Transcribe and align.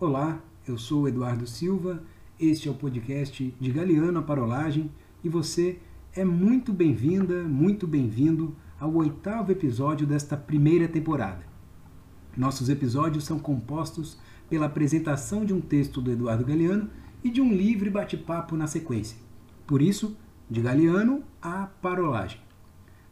Olá, 0.00 0.40
eu 0.64 0.78
sou 0.78 1.08
Eduardo 1.08 1.44
Silva, 1.44 2.04
este 2.38 2.68
é 2.68 2.70
o 2.70 2.74
podcast 2.74 3.52
de 3.58 3.72
Galeano 3.72 4.20
a 4.20 4.22
Parolagem 4.22 4.92
e 5.24 5.28
você 5.28 5.80
é 6.14 6.24
muito 6.24 6.72
bem-vinda, 6.72 7.42
muito 7.42 7.84
bem-vindo 7.84 8.54
ao 8.78 8.94
oitavo 8.94 9.50
episódio 9.50 10.06
desta 10.06 10.36
primeira 10.36 10.86
temporada. 10.86 11.44
Nossos 12.36 12.68
episódios 12.68 13.24
são 13.24 13.40
compostos 13.40 14.16
pela 14.48 14.66
apresentação 14.66 15.44
de 15.44 15.52
um 15.52 15.60
texto 15.60 16.00
do 16.00 16.12
Eduardo 16.12 16.44
Galeano 16.44 16.88
e 17.24 17.28
de 17.28 17.40
um 17.40 17.52
livre 17.52 17.90
bate-papo 17.90 18.56
na 18.56 18.68
sequência. 18.68 19.18
Por 19.66 19.82
isso, 19.82 20.16
de 20.48 20.60
Galeano 20.60 21.24
a 21.42 21.66
Parolagem. 21.82 22.40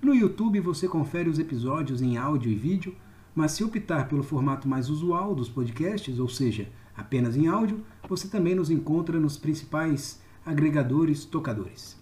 No 0.01 0.15
YouTube 0.15 0.61
você 0.61 0.87
confere 0.87 1.29
os 1.29 1.41
episódios 1.41 2.01
em 2.01 2.17
áudio 2.17 2.53
e 2.53 2.55
vídeo 2.55 2.95
mas 3.37 3.53
se 3.53 3.63
optar 3.63 4.09
pelo 4.09 4.23
formato 4.23 4.67
mais 4.67 4.89
usual 4.89 5.35
dos 5.35 5.51
podcasts, 5.51 6.19
ou 6.19 6.27
seja, 6.27 6.71
apenas 6.97 7.37
em 7.37 7.47
áudio, 7.47 7.85
você 8.09 8.29
também 8.29 8.55
nos 8.55 8.71
encontra 8.71 9.21
nos 9.21 9.37
principais 9.37 10.23
agregadores 10.45 11.27
tocadores. 11.27 12.01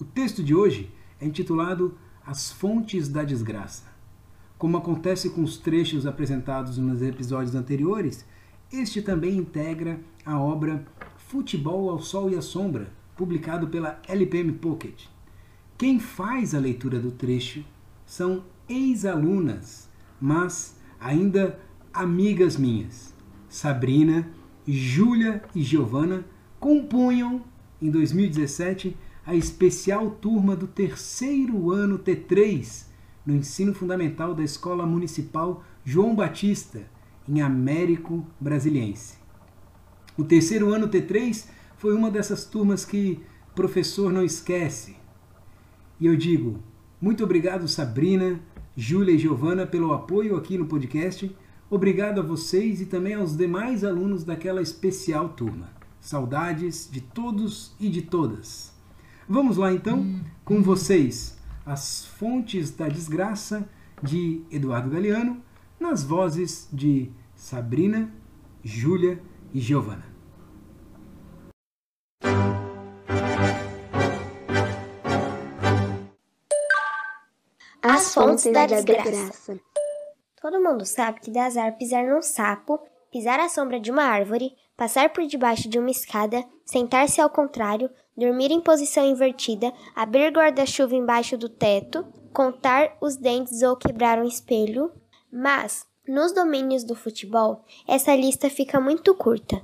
O 0.00 0.04
texto 0.04 0.40
de 0.40 0.54
hoje 0.54 0.88
é 1.20 1.26
intitulado 1.26 1.98
As 2.24 2.52
Fontes 2.52 3.08
da 3.08 3.24
Desgraça. 3.24 3.86
Como 4.56 4.76
acontece 4.76 5.30
com 5.30 5.42
os 5.42 5.58
trechos 5.58 6.06
apresentados 6.06 6.78
nos 6.78 7.02
episódios 7.02 7.56
anteriores, 7.56 8.24
este 8.72 9.02
também 9.02 9.36
integra 9.36 9.98
a 10.24 10.38
obra 10.38 10.86
Futebol 11.16 11.90
ao 11.90 11.98
Sol 11.98 12.30
e 12.30 12.36
à 12.36 12.40
Sombra, 12.40 12.92
publicado 13.16 13.66
pela 13.66 14.00
LPM 14.06 14.52
Pocket. 14.52 15.06
Quem 15.76 15.98
faz 15.98 16.54
a 16.54 16.60
leitura 16.60 17.00
do 17.00 17.10
trecho 17.10 17.64
são 18.06 18.44
ex-alunas 18.68 19.87
mas 20.20 20.76
ainda 21.00 21.58
amigas 21.92 22.56
minhas, 22.56 23.14
Sabrina, 23.48 24.28
Júlia 24.66 25.42
e 25.54 25.62
Giovana, 25.62 26.24
compunham 26.60 27.42
em 27.80 27.90
2017 27.90 28.96
a 29.24 29.34
especial 29.34 30.10
turma 30.10 30.56
do 30.56 30.66
terceiro 30.66 31.70
ano 31.70 31.98
T3 31.98 32.86
no 33.24 33.34
ensino 33.34 33.74
fundamental 33.74 34.34
da 34.34 34.42
Escola 34.42 34.86
Municipal 34.86 35.62
João 35.84 36.14
Batista, 36.14 36.82
em 37.28 37.42
Américo 37.42 38.26
Brasiliense. 38.40 39.18
O 40.16 40.24
terceiro 40.24 40.72
ano 40.72 40.88
T3 40.88 41.46
foi 41.76 41.94
uma 41.94 42.10
dessas 42.10 42.44
turmas 42.44 42.84
que 42.84 43.20
professor 43.54 44.12
não 44.12 44.24
esquece. 44.24 44.96
E 46.00 46.06
eu 46.06 46.16
digo, 46.16 46.62
muito 47.00 47.22
obrigado, 47.22 47.68
Sabrina, 47.68 48.40
Júlia 48.80 49.12
e 49.12 49.18
Giovana, 49.18 49.66
pelo 49.66 49.92
apoio 49.92 50.36
aqui 50.36 50.56
no 50.56 50.64
podcast. 50.64 51.34
Obrigado 51.68 52.20
a 52.20 52.22
vocês 52.22 52.80
e 52.80 52.86
também 52.86 53.14
aos 53.14 53.36
demais 53.36 53.82
alunos 53.82 54.22
daquela 54.22 54.62
especial 54.62 55.30
turma. 55.30 55.68
Saudades 56.00 56.88
de 56.88 57.00
todos 57.00 57.74
e 57.80 57.88
de 57.88 58.02
todas. 58.02 58.72
Vamos 59.28 59.56
lá 59.56 59.72
então 59.72 60.20
com 60.44 60.62
vocês, 60.62 61.36
As 61.66 62.04
Fontes 62.04 62.70
da 62.70 62.86
Desgraça, 62.86 63.68
de 64.00 64.42
Eduardo 64.48 64.90
Galeano, 64.90 65.42
nas 65.80 66.04
vozes 66.04 66.68
de 66.72 67.10
Sabrina, 67.34 68.14
Júlia 68.62 69.20
e 69.52 69.58
Giovana. 69.58 70.17
As 77.98 78.14
fontes 78.14 78.44
da 78.52 78.64
desgraça. 78.64 79.58
Todo 80.40 80.62
mundo 80.62 80.86
sabe 80.86 81.18
que 81.18 81.32
dá 81.32 81.46
azar 81.46 81.76
pisar 81.76 82.04
num 82.04 82.22
sapo, 82.22 82.78
pisar 83.10 83.40
à 83.40 83.48
sombra 83.48 83.80
de 83.80 83.90
uma 83.90 84.04
árvore, 84.04 84.52
passar 84.76 85.12
por 85.12 85.26
debaixo 85.26 85.68
de 85.68 85.80
uma 85.80 85.90
escada, 85.90 86.44
sentar-se 86.64 87.20
ao 87.20 87.28
contrário, 87.28 87.90
dormir 88.16 88.52
em 88.52 88.60
posição 88.60 89.04
invertida, 89.04 89.72
abrir 89.96 90.30
guarda-chuva 90.30 90.94
embaixo 90.94 91.36
do 91.36 91.48
teto, 91.48 92.06
contar 92.32 92.96
os 93.00 93.16
dentes 93.16 93.62
ou 93.62 93.76
quebrar 93.76 94.20
um 94.20 94.24
espelho. 94.24 94.92
Mas, 95.32 95.84
nos 96.06 96.32
domínios 96.32 96.84
do 96.84 96.94
futebol, 96.94 97.64
essa 97.84 98.14
lista 98.14 98.48
fica 98.48 98.78
muito 98.78 99.12
curta. 99.12 99.60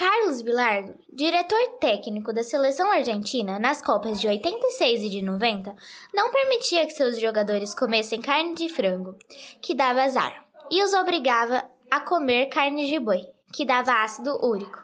Carlos 0.00 0.40
Bilardo, 0.40 0.94
diretor 1.12 1.76
técnico 1.78 2.32
da 2.32 2.42
seleção 2.42 2.90
argentina 2.90 3.58
nas 3.58 3.82
Copas 3.82 4.18
de 4.18 4.28
86 4.28 5.02
e 5.02 5.10
de 5.10 5.20
90, 5.20 5.76
não 6.14 6.32
permitia 6.32 6.86
que 6.86 6.94
seus 6.94 7.20
jogadores 7.20 7.74
comessem 7.74 8.18
carne 8.18 8.54
de 8.54 8.70
frango, 8.70 9.14
que 9.60 9.74
dava 9.74 10.02
azar, 10.02 10.42
e 10.70 10.82
os 10.82 10.94
obrigava 10.94 11.70
a 11.90 12.00
comer 12.00 12.46
carne 12.46 12.86
de 12.86 12.98
boi, 12.98 13.26
que 13.52 13.66
dava 13.66 14.02
ácido 14.02 14.42
úrico. 14.42 14.82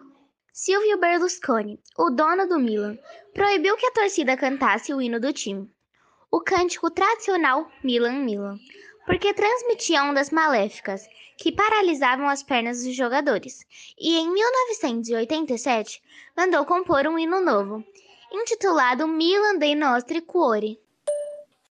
Silvio 0.52 1.00
Berlusconi, 1.00 1.80
o 1.96 2.10
dono 2.10 2.46
do 2.46 2.58
Milan, 2.58 2.98
proibiu 3.32 3.74
que 3.78 3.86
a 3.86 3.92
torcida 3.92 4.36
cantasse 4.36 4.92
o 4.92 5.00
hino 5.00 5.18
do 5.18 5.32
time, 5.32 5.66
o 6.30 6.42
cântico 6.42 6.90
tradicional 6.90 7.66
Milan 7.82 8.22
Milan, 8.22 8.58
porque 9.06 9.32
transmitia 9.32 10.02
ondas 10.04 10.30
maléficas 10.30 11.08
que 11.38 11.52
paralisavam 11.52 12.28
as 12.28 12.42
pernas 12.42 12.82
dos 12.82 12.94
jogadores, 12.94 13.64
e 13.98 14.16
em 14.16 14.32
1987 14.32 16.02
mandou 16.36 16.64
compor 16.64 17.06
um 17.06 17.18
hino 17.18 17.40
novo, 17.40 17.84
intitulado 18.32 19.06
Milan 19.06 19.56
dei 19.58 19.74
nostri 19.74 20.20
cuori. 20.20 20.80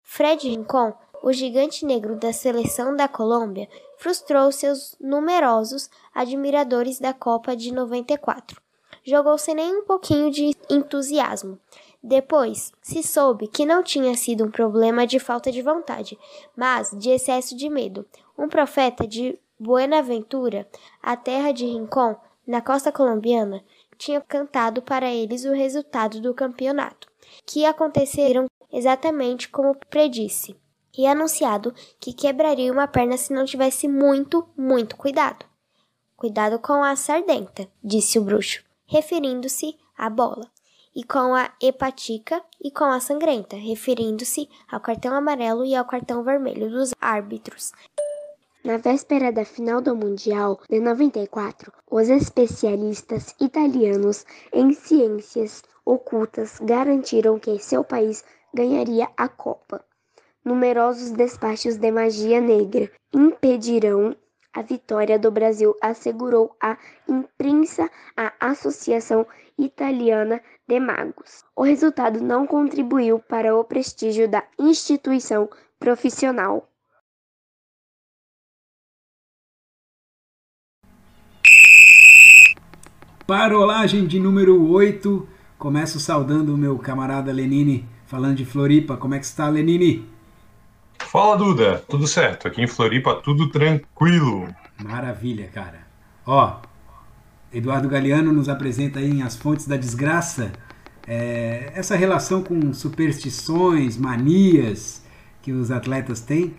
Fred 0.04 0.48
Rincon, 0.48 0.94
o 1.22 1.34
gigante 1.34 1.86
negro 1.86 2.16
da 2.16 2.32
seleção 2.32 2.96
da 2.96 3.08
Colômbia, 3.08 3.68
frustrou 3.98 4.52
seus 4.52 4.96
numerosos 5.00 5.90
admiradores 6.14 7.00
da 7.00 7.14
Copa 7.14 7.56
de 7.56 7.74
94. 7.74 8.62
Jogou 9.04 9.38
sem 9.38 9.56
nem 9.56 9.76
um 9.76 9.86
pouquinho 9.86 10.32
de 10.32 10.56
entusiasmo. 10.70 11.60
Depois, 12.08 12.72
se 12.84 13.02
soube 13.02 13.48
que 13.48 13.66
não 13.66 13.82
tinha 13.82 14.16
sido 14.16 14.46
um 14.46 14.52
problema 14.52 15.08
de 15.08 15.18
falta 15.18 15.52
de 15.52 15.64
vontade, 15.64 16.16
mas 16.56 16.92
de 16.92 17.10
excesso 17.10 17.58
de 17.58 17.68
medo. 17.68 18.06
Um 18.38 18.48
profeta 18.48 19.08
de 19.08 19.40
Buenaventura, 19.60 20.70
a 21.02 21.18
terra 21.18 21.52
de 21.52 21.66
Rincon, 21.66 22.16
na 22.46 22.62
costa 22.62 22.92
colombiana, 22.92 23.66
tinha 23.98 24.22
cantado 24.22 24.84
para 24.84 25.12
eles 25.12 25.46
o 25.46 25.52
resultado 25.52 26.22
do 26.22 26.32
campeonato, 26.32 27.08
que 27.44 27.66
aconteceram 27.66 28.46
exatamente 28.72 29.50
como 29.50 29.76
predisse, 29.90 30.56
e 30.96 31.08
anunciado 31.08 31.74
que 32.00 32.14
quebraria 32.14 32.72
uma 32.72 32.88
perna 32.88 33.18
se 33.18 33.34
não 33.34 33.46
tivesse 33.46 33.88
muito, 33.88 34.48
muito 34.56 34.96
cuidado. 34.96 35.44
Cuidado 36.16 36.60
com 36.60 36.84
a 36.84 36.96
sardenta, 36.96 37.68
disse 37.84 38.20
o 38.20 38.24
bruxo, 38.24 38.64
referindo-se 38.86 39.76
à 39.98 40.08
bola, 40.08 40.52
e 40.96 41.04
com 41.04 41.36
a 41.36 41.52
hepatica 41.62 42.42
e 42.64 42.72
com 42.72 42.86
a 42.86 43.00
sangrenta, 43.00 43.56
referindo-se 43.56 44.48
ao 44.72 44.80
cartão 44.80 45.14
amarelo 45.14 45.66
e 45.66 45.76
ao 45.76 45.86
cartão 45.86 46.24
vermelho 46.24 46.70
dos 46.70 46.92
árbitros. 47.02 47.74
Na 48.64 48.78
véspera 48.78 49.32
da 49.32 49.46
final 49.46 49.80
do 49.80 49.96
Mundial 49.96 50.60
de 50.68 50.80
94, 50.80 51.72
os 51.92 52.10
especialistas 52.10 53.36
italianos 53.40 54.26
em 54.52 54.74
ciências 54.74 55.62
ocultas 55.86 56.58
garantiram 56.60 57.38
que 57.38 57.60
seu 57.60 57.84
país 57.84 58.24
ganharia 58.54 59.08
a 59.16 59.28
Copa. 59.28 59.86
Numerosos 60.44 61.12
despachos 61.12 61.78
de 61.78 61.92
magia 61.92 62.42
negra 62.42 62.90
impedirão 63.14 64.16
a 64.56 64.62
vitória 64.62 65.20
do 65.20 65.30
Brasil, 65.30 65.76
assegurou 65.82 66.56
a 66.62 66.78
imprensa 67.10 67.92
a 68.16 68.32
Associação 68.40 69.28
Italiana 69.58 70.42
de 70.66 70.80
Magos. 70.80 71.44
O 71.54 71.64
resultado 71.64 72.22
não 72.22 72.48
contribuiu 72.48 73.20
para 73.20 73.54
o 73.54 73.66
prestígio 73.66 74.30
da 74.30 74.44
instituição 74.58 75.50
profissional. 75.78 76.70
Parolagem 83.28 84.08
de 84.08 84.20
número 84.20 84.72
8. 84.72 85.28
Começo 85.58 86.00
saudando 86.00 86.54
o 86.54 86.58
meu 86.58 86.78
camarada 86.78 87.34
Lenine, 87.34 87.86
falando 88.06 88.38
de 88.38 88.46
Floripa. 88.46 88.96
Como 88.96 89.16
é 89.16 89.20
que 89.20 89.26
está, 89.26 89.50
Lenine? 89.50 90.15
Fala, 91.16 91.38
Duda. 91.38 91.82
Tudo 91.88 92.06
certo. 92.08 92.46
Aqui 92.46 92.62
em 92.62 92.68
Floripa, 92.68 93.16
tudo 93.16 93.50
tranquilo. 93.50 94.54
Maravilha, 94.84 95.48
cara. 95.48 95.88
Ó, 96.26 96.60
Eduardo 97.54 97.88
Galeano 97.88 98.34
nos 98.34 98.50
apresenta 98.50 99.00
aí 99.00 99.10
em 99.10 99.22
As 99.22 99.34
Fontes 99.34 99.66
da 99.66 99.78
Desgraça 99.78 100.52
é, 101.08 101.72
essa 101.74 101.96
relação 101.96 102.44
com 102.44 102.74
superstições, 102.74 103.96
manias 103.96 105.06
que 105.42 105.54
os 105.54 105.72
atletas 105.72 106.20
têm. 106.20 106.54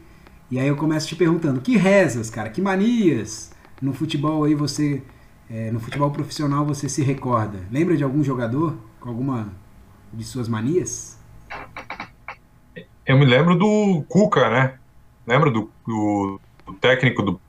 E 0.51 0.59
aí 0.59 0.69
eu 0.69 0.77
começo 0.77 1.07
te 1.07 1.17
perguntando, 1.17 1.61
que 1.61 1.77
rezas, 1.77 2.31
cara? 2.31 2.49
Que 2.49 2.63
manias 2.63 3.53
no 3.83 3.93
futebol 3.93 4.45
aí 4.45 4.55
você 4.55 5.03
é, 5.51 5.71
no 5.71 5.79
futebol 5.79 6.11
profissional 6.11 6.65
você 6.65 6.89
se 6.89 7.03
recorda? 7.03 7.59
Lembra 7.71 7.95
de 7.95 8.03
algum 8.03 8.25
jogador 8.25 8.75
com 9.01 9.11
alguma 9.11 9.53
de 10.15 10.25
suas 10.25 10.49
manias? 10.49 11.16
Eu 13.07 13.17
me 13.17 13.25
lembro 13.25 13.55
do 13.55 14.05
Cuca, 14.09 14.51
né? 14.51 14.75
Lembra 15.27 15.51
do, 15.51 15.71
do, 15.87 16.41
do 16.67 16.73
técnico 16.75 17.23
do 17.23 17.41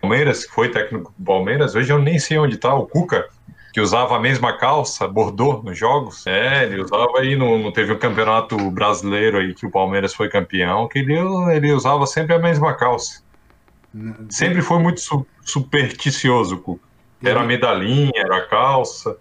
Palmeiras, 0.00 0.44
que 0.44 0.52
foi 0.52 0.70
técnico 0.70 1.12
do 1.16 1.24
Palmeiras, 1.24 1.74
hoje 1.74 1.92
eu 1.92 1.98
nem 2.00 2.18
sei 2.18 2.36
onde 2.38 2.56
está 2.56 2.74
o 2.74 2.86
Cuca, 2.86 3.28
que 3.72 3.80
usava 3.80 4.16
a 4.16 4.20
mesma 4.20 4.58
calça, 4.58 5.06
bordô, 5.06 5.62
nos 5.62 5.78
jogos. 5.78 6.26
É, 6.26 6.64
ele 6.64 6.82
usava 6.82 7.20
aí, 7.20 7.36
no, 7.36 7.58
no, 7.58 7.72
teve 7.72 7.92
um 7.92 7.98
campeonato 7.98 8.56
brasileiro 8.70 9.38
aí 9.38 9.54
que 9.54 9.66
o 9.66 9.70
Palmeiras 9.70 10.12
foi 10.12 10.28
campeão, 10.28 10.88
que 10.88 10.98
ele, 10.98 11.14
ele 11.54 11.72
usava 11.72 12.04
sempre 12.06 12.34
a 12.34 12.38
mesma 12.38 12.74
calça. 12.74 13.22
Sempre 14.28 14.62
foi 14.62 14.78
muito 14.78 15.00
su, 15.00 15.24
supersticioso, 15.42 16.58
Cuca. 16.58 16.84
Era 17.22 17.44
medalhinha, 17.44 18.12
era 18.16 18.40
calça. 18.48 19.16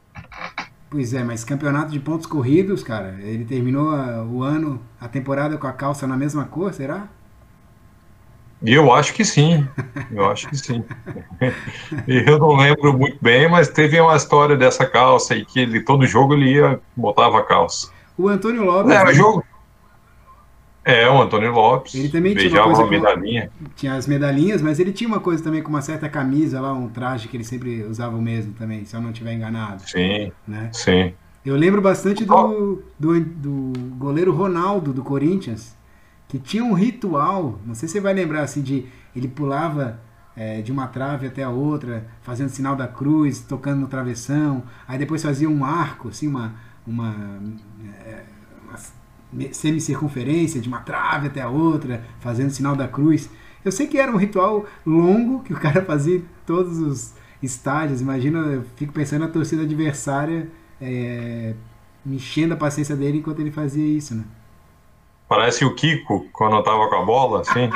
Pois 0.92 1.14
é, 1.14 1.24
mas 1.24 1.46
campeonato 1.46 1.90
de 1.90 2.02
pontos 2.02 2.26
corridos, 2.26 2.84
cara, 2.84 3.18
ele 3.22 3.46
terminou 3.46 3.92
a, 3.92 4.26
o 4.26 4.44
ano, 4.44 4.78
a 5.00 5.08
temporada 5.08 5.58
com 5.58 5.66
a 5.66 5.72
calça 5.72 6.06
na 6.06 6.18
mesma 6.18 6.44
cor, 6.44 6.74
será? 6.74 7.08
Eu 8.62 8.92
acho 8.92 9.14
que 9.14 9.24
sim, 9.24 9.66
eu 10.12 10.30
acho 10.30 10.50
que 10.50 10.58
sim. 10.58 10.84
eu 12.06 12.38
não 12.38 12.58
lembro 12.58 12.92
muito 12.92 13.18
bem, 13.22 13.50
mas 13.50 13.70
teve 13.70 14.02
uma 14.02 14.18
história 14.18 14.58
dessa 14.58 14.86
calça 14.86 15.34
e 15.34 15.46
que 15.46 15.62
ele 15.62 15.80
todo 15.80 16.06
jogo 16.06 16.34
ele 16.34 16.56
ia 16.56 16.78
botava 16.94 17.40
a 17.40 17.44
calça. 17.44 17.90
O 18.18 18.28
Antônio 18.28 18.66
Lopes. 18.66 18.92
É, 18.92 19.06
né? 19.06 19.14
jogo. 19.14 19.46
É, 20.84 21.08
o 21.08 21.22
Antônio 21.22 21.52
Lopes. 21.52 21.94
Ele 21.94 22.10
também 22.10 22.36
tinha 22.36 22.66
uma, 22.66 22.76
coisa 22.76 22.90
medalhinha. 22.90 23.52
Com, 23.58 23.70
tinha 23.76 23.94
as 23.94 24.08
medalhinhas, 24.08 24.62
mas 24.62 24.80
ele 24.80 24.92
tinha 24.92 25.08
uma 25.08 25.20
coisa 25.20 25.44
também 25.44 25.62
com 25.62 25.70
uma 25.70 25.82
certa 25.82 26.10
camisa 26.10 26.60
lá, 26.60 26.74
um 26.74 26.90
traje 26.90 27.28
que 27.28 27.38
ele 27.38 27.44
sempre 27.44 27.84
usava 27.84 28.16
o 28.16 28.22
mesmo 28.22 28.54
também, 28.54 28.84
se 28.86 28.96
eu 28.96 29.02
não 29.02 29.12
estiver 29.12 29.34
enganado. 29.34 29.84
Sim. 29.88 30.32
Né? 30.48 30.70
Sim. 30.74 31.14
Eu 31.46 31.56
lembro 31.56 31.82
bastante 31.82 32.26
do, 32.26 32.84
do, 33.00 33.20
do 33.20 33.74
goleiro 33.98 34.32
Ronaldo 34.32 34.94
do 34.94 35.04
Corinthians 35.04 35.76
que 36.28 36.40
tinha 36.40 36.64
um 36.64 36.74
ritual, 36.74 37.60
não 37.66 37.76
sei 37.76 37.90
se 37.90 37.94
você 37.94 38.00
vai 38.00 38.14
lembrar 38.14 38.44
assim, 38.44 38.62
de 38.62 38.86
ele 39.14 39.28
pulava 39.28 40.00
é, 40.36 40.62
de 40.62 40.72
uma 40.72 40.88
trave 40.88 41.28
até 41.28 41.44
a 41.44 41.50
outra, 41.50 42.08
fazendo 42.22 42.50
sinal 42.50 42.76
da 42.76 42.88
cruz, 42.88 43.42
tocando 43.42 43.82
no 43.82 43.88
travessão, 43.88 44.64
aí 44.88 44.98
depois 44.98 45.22
fazia 45.22 45.50
um 45.50 45.66
arco, 45.66 46.08
assim, 46.08 46.28
uma, 46.28 46.54
uma, 46.88 47.14
é, 48.06 48.24
uma 48.64 48.78
semicircunferência 49.52 50.60
de 50.60 50.68
uma 50.68 50.80
trave 50.80 51.28
até 51.28 51.42
a 51.42 51.50
outra, 51.50 52.04
fazendo 52.20 52.50
sinal 52.50 52.76
da 52.76 52.88
cruz. 52.88 53.30
Eu 53.64 53.72
sei 53.72 53.88
que 53.88 53.98
era 53.98 54.12
um 54.12 54.18
ritual 54.18 54.66
longo 54.86 55.44
que 55.44 55.54
o 55.54 55.60
cara 55.60 55.84
fazia 55.86 56.18
em 56.18 56.26
todos 56.46 56.80
os 56.80 57.14
estádios. 57.42 58.02
Imagina, 58.02 58.40
eu 58.40 58.64
fico 58.76 58.92
pensando 58.92 59.22
na 59.22 59.28
torcida 59.28 59.64
adversária 59.64 60.50
é, 60.82 61.54
mexendo 62.06 62.54
a 62.54 62.58
paciência 62.58 62.96
dele 62.96 63.20
enquanto 63.20 63.40
ele 63.40 63.52
fazia 63.52 63.86
isso, 63.86 64.16
né? 64.16 64.24
Parece 65.28 65.64
o 65.64 65.74
Kiko 65.74 66.28
quando 66.34 66.58
eu 66.58 66.64
tava 66.64 66.90
com 66.90 66.96
a 66.96 67.06
bola, 67.06 67.40
assim. 67.40 67.70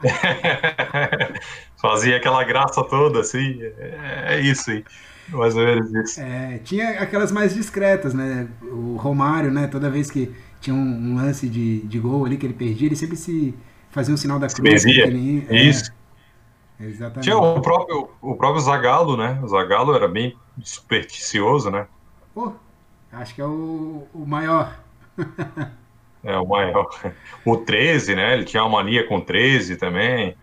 Fazia 1.76 2.16
aquela 2.16 2.42
graça 2.42 2.82
toda, 2.84 3.20
assim. 3.20 3.60
É, 3.60 4.36
é 4.36 4.40
isso 4.40 4.70
aí. 4.70 4.82
Mais 5.28 5.54
ou 5.54 5.62
menos 5.62 5.92
isso. 5.92 6.18
É, 6.20 6.58
tinha 6.64 7.00
aquelas 7.00 7.30
mais 7.30 7.54
discretas, 7.54 8.14
né? 8.14 8.48
O 8.62 8.96
Romário, 8.96 9.50
né? 9.50 9.66
Toda 9.66 9.90
vez 9.90 10.10
que 10.10 10.34
tinha 10.60 10.74
um, 10.74 10.78
um, 10.78 11.16
lance 11.16 11.48
de, 11.48 11.80
de 11.82 11.98
gol 11.98 12.24
ali 12.24 12.36
que 12.36 12.46
ele 12.46 12.54
perdia, 12.54 12.88
ele 12.88 12.96
sempre 12.96 13.16
se 13.16 13.54
fazia 13.90 14.14
um 14.14 14.16
sinal 14.16 14.38
da 14.38 14.48
cruz. 14.48 14.82
Se 14.82 14.90
ele, 14.90 15.46
é, 15.48 15.62
isso. 15.62 15.92
Exatamente. 16.78 17.24
Tinha 17.24 17.38
o 17.38 17.60
próprio, 17.60 18.10
o 18.20 18.34
próprio 18.34 18.60
Zagalo, 18.60 19.16
né? 19.16 19.40
O 19.42 19.48
Zagalo 19.48 19.94
era 19.94 20.06
bem 20.06 20.36
supersticioso, 20.62 21.70
né? 21.70 21.86
Pô, 22.34 22.52
acho 23.12 23.34
que 23.34 23.40
é 23.40 23.46
o, 23.46 24.06
o 24.12 24.26
maior. 24.26 24.78
É, 26.22 26.36
o 26.36 26.46
maior. 26.46 26.88
O 27.44 27.56
13, 27.56 28.16
né? 28.16 28.34
Ele 28.34 28.44
tinha 28.44 28.62
uma 28.64 28.82
mania 28.82 29.06
com 29.06 29.20
13 29.20 29.76
também. 29.76 30.36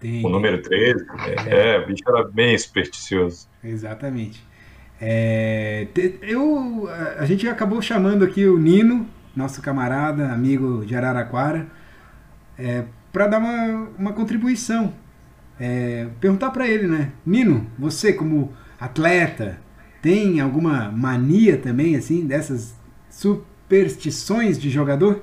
Tem. 0.00 0.24
O 0.24 0.30
número 0.30 0.62
13. 0.62 1.06
É, 1.46 1.74
é, 1.74 1.78
o 1.78 1.86
bicho 1.86 2.02
era 2.08 2.24
bem 2.24 2.56
supersticioso. 2.56 3.46
Exatamente. 3.62 4.42
É, 4.98 5.86
eu, 6.22 6.88
a 7.18 7.24
gente 7.26 7.46
acabou 7.48 7.80
chamando 7.82 8.24
aqui 8.24 8.46
o 8.46 8.58
Nino, 8.58 9.06
nosso 9.34 9.62
camarada, 9.62 10.32
amigo 10.32 10.84
de 10.84 10.94
Araraquara, 10.94 11.68
é, 12.58 12.84
para 13.12 13.26
dar 13.26 13.38
uma, 13.38 13.88
uma 13.98 14.12
contribuição. 14.12 14.94
É, 15.58 16.08
perguntar 16.20 16.50
para 16.50 16.66
ele, 16.66 16.86
né? 16.86 17.12
Nino, 17.24 17.70
você 17.78 18.12
como 18.12 18.52
atleta, 18.78 19.60
tem 20.00 20.40
alguma 20.40 20.90
mania 20.90 21.58
também, 21.58 21.96
assim, 21.96 22.26
dessas 22.26 22.74
superstições 23.10 24.58
de 24.58 24.70
jogador? 24.70 25.22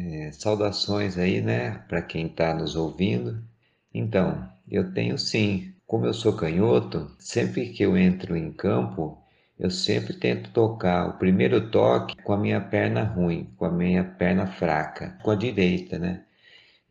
É, 0.00 0.32
saudações 0.32 1.16
aí, 1.16 1.40
né, 1.40 1.84
para 1.86 2.02
quem 2.02 2.26
está 2.26 2.54
nos 2.54 2.74
ouvindo. 2.74 3.42
Então, 3.94 4.48
eu 4.68 4.92
tenho 4.92 5.18
sim. 5.18 5.74
Como 5.86 6.06
eu 6.06 6.14
sou 6.14 6.36
canhoto, 6.36 7.10
sempre 7.18 7.70
que 7.70 7.82
eu 7.82 7.96
entro 7.96 8.36
em 8.36 8.52
campo, 8.52 9.18
eu 9.60 9.70
sempre 9.70 10.14
tento 10.14 10.50
tocar 10.52 11.06
o 11.10 11.18
primeiro 11.18 11.70
toque 11.70 12.16
com 12.22 12.32
a 12.32 12.38
minha 12.38 12.60
perna 12.62 13.04
ruim, 13.04 13.46
com 13.58 13.66
a 13.66 13.70
minha 13.70 14.02
perna 14.02 14.46
fraca, 14.46 15.18
com 15.22 15.30
a 15.30 15.34
direita, 15.34 15.98
né? 15.98 16.22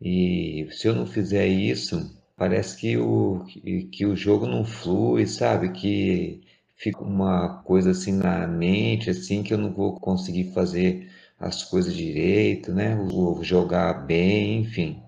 E 0.00 0.68
se 0.70 0.86
eu 0.86 0.94
não 0.94 1.04
fizer 1.04 1.48
isso, 1.48 2.16
parece 2.36 2.78
que 2.78 2.96
o, 2.96 3.44
que, 3.90 4.06
o 4.06 4.14
jogo 4.14 4.46
não 4.46 4.64
flui, 4.64 5.26
sabe? 5.26 5.70
Que 5.70 6.42
fica 6.76 7.02
uma 7.02 7.60
coisa 7.64 7.90
assim 7.90 8.12
na 8.12 8.46
mente, 8.46 9.10
assim, 9.10 9.42
que 9.42 9.52
eu 9.52 9.58
não 9.58 9.72
vou 9.72 9.98
conseguir 9.98 10.52
fazer 10.54 11.10
as 11.40 11.64
coisas 11.64 11.92
direito, 11.92 12.72
né? 12.72 12.94
Vou 12.94 13.42
jogar 13.42 14.06
bem, 14.06 14.60
enfim. 14.60 15.02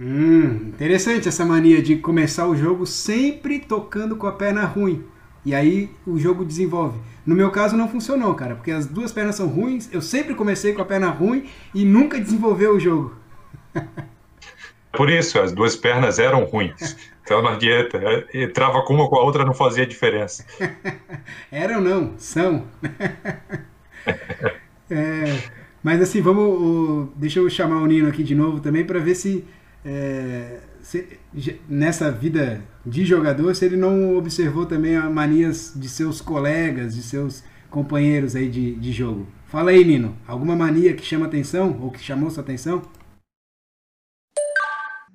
Hum, 0.00 0.68
interessante 0.68 1.28
essa 1.28 1.44
mania 1.44 1.80
de 1.80 1.96
começar 1.96 2.48
o 2.48 2.56
jogo 2.56 2.84
sempre 2.84 3.60
tocando 3.60 4.16
com 4.16 4.26
a 4.26 4.32
perna 4.32 4.64
ruim. 4.64 5.14
E 5.46 5.54
aí 5.54 5.88
o 6.04 6.18
jogo 6.18 6.44
desenvolve. 6.44 6.98
No 7.24 7.36
meu 7.36 7.52
caso 7.52 7.76
não 7.76 7.88
funcionou, 7.88 8.34
cara, 8.34 8.56
porque 8.56 8.72
as 8.72 8.84
duas 8.84 9.12
pernas 9.12 9.36
são 9.36 9.46
ruins. 9.46 9.88
Eu 9.92 10.02
sempre 10.02 10.34
comecei 10.34 10.72
com 10.72 10.82
a 10.82 10.84
perna 10.84 11.08
ruim 11.08 11.48
e 11.72 11.84
nunca 11.84 12.18
desenvolveu 12.18 12.74
o 12.74 12.80
jogo. 12.80 13.14
Por 14.90 15.08
isso, 15.08 15.38
as 15.38 15.52
duas 15.52 15.76
pernas 15.76 16.18
eram 16.18 16.42
ruins. 16.42 16.96
Então 17.22 17.40
não 17.42 17.50
adianta. 17.50 18.00
Entrava 18.34 18.82
com 18.82 18.94
uma 18.94 19.08
com 19.08 19.14
a 19.14 19.22
outra 19.22 19.44
não 19.44 19.54
fazia 19.54 19.86
diferença. 19.86 20.44
eram 21.52 21.80
não, 21.80 22.14
são. 22.18 22.64
é, 24.90 25.42
mas 25.80 26.00
assim, 26.00 26.20
vamos. 26.20 27.10
deixa 27.14 27.38
eu 27.38 27.48
chamar 27.48 27.82
o 27.82 27.86
Nino 27.86 28.08
aqui 28.08 28.24
de 28.24 28.34
novo 28.34 28.58
também 28.58 28.84
para 28.84 28.98
ver 28.98 29.14
se, 29.14 29.44
é, 29.84 30.58
se, 30.86 31.18
nessa 31.68 32.12
vida 32.12 32.62
de 32.84 33.04
jogador, 33.04 33.56
se 33.56 33.64
ele 33.64 33.76
não 33.76 34.16
observou 34.16 34.66
também 34.66 34.96
as 34.96 35.12
manias 35.12 35.72
de 35.74 35.88
seus 35.88 36.20
colegas, 36.20 36.94
de 36.94 37.02
seus 37.02 37.42
companheiros 37.68 38.36
aí 38.36 38.48
de, 38.48 38.76
de 38.76 38.92
jogo. 38.92 39.26
Fala 39.46 39.72
aí, 39.72 39.84
Nino. 39.84 40.16
Alguma 40.28 40.54
mania 40.54 40.94
que 40.94 41.04
chama 41.04 41.26
atenção 41.26 41.76
ou 41.82 41.90
que 41.90 41.98
chamou 41.98 42.30
sua 42.30 42.44
atenção? 42.44 42.82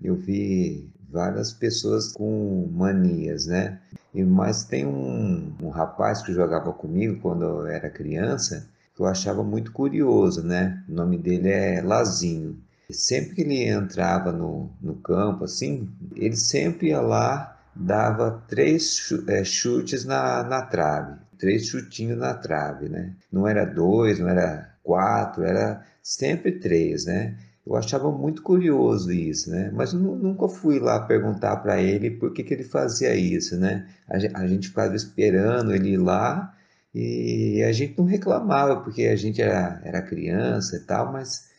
eu 0.03 0.15
vi 0.15 0.91
várias 1.09 1.53
pessoas 1.53 2.11
com 2.11 2.67
manias, 2.73 3.45
né? 3.45 3.79
E, 4.13 4.23
mas 4.23 4.65
tem 4.65 4.85
um, 4.85 5.53
um 5.61 5.69
rapaz 5.69 6.21
que 6.21 6.33
jogava 6.33 6.73
comigo 6.73 7.21
quando 7.21 7.43
eu 7.45 7.67
era 7.67 7.89
criança 7.89 8.67
que 8.93 9.01
eu 9.01 9.05
achava 9.05 9.41
muito 9.41 9.71
curioso, 9.71 10.43
né? 10.43 10.83
O 10.89 10.93
nome 10.93 11.17
dele 11.17 11.49
é 11.49 11.81
Lazinho. 11.81 12.57
Sempre 12.93 13.36
que 13.36 13.41
ele 13.41 13.63
entrava 13.67 14.31
no, 14.31 14.71
no 14.81 14.95
campo, 14.95 15.45
assim, 15.45 15.89
ele 16.15 16.36
sempre 16.36 16.89
ia 16.89 17.01
lá, 17.01 17.60
dava 17.75 18.43
três 18.48 19.12
é, 19.27 19.43
chutes 19.43 20.05
na, 20.05 20.43
na 20.43 20.62
trave, 20.63 21.19
três 21.38 21.65
chutinhos 21.65 22.17
na 22.17 22.33
trave, 22.33 22.89
né? 22.89 23.13
Não 23.31 23.48
era 23.48 23.65
dois, 23.65 24.19
não 24.19 24.29
era 24.29 24.75
quatro, 24.83 25.43
era 25.43 25.83
sempre 26.01 26.51
três, 26.53 27.05
né? 27.05 27.38
Eu 27.65 27.75
achava 27.75 28.12
muito 28.12 28.41
curioso 28.41 29.12
isso, 29.12 29.51
né? 29.51 29.71
Mas 29.74 29.93
nunca 29.93 30.50
fui 30.50 30.79
lá 30.79 31.00
perguntar 31.00 31.57
para 31.57 31.79
ele 31.81 32.10
por 32.10 32.33
que, 32.33 32.43
que 32.43 32.53
ele 32.53 32.63
fazia 32.63 33.15
isso, 33.15 33.55
né? 33.57 33.88
A 34.33 34.48
gente 34.48 34.69
ficava 34.69 34.95
esperando 34.95 35.74
ele 35.74 35.91
ir 35.91 35.98
lá 35.98 36.53
e 36.93 37.63
a 37.63 37.71
gente 37.71 37.98
não 37.98 38.05
reclamava 38.05 38.81
porque 38.81 39.03
a 39.03 39.15
gente 39.15 39.41
era, 39.41 39.79
era 39.86 40.01
criança 40.01 40.75
e 40.75 40.79
tal, 40.81 41.12
mas 41.12 41.50